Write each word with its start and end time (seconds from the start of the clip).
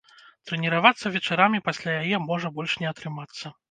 Трэніравацца 0.51 1.13
вечарамі 1.17 1.63
пасля 1.69 1.91
яе 2.01 2.25
можа 2.29 2.55
больш 2.61 2.79
не 2.85 2.95
атрымацца. 2.99 3.59